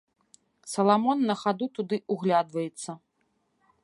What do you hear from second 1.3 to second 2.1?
на хаду туды